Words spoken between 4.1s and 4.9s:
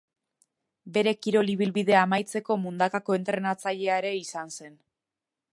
izan zen.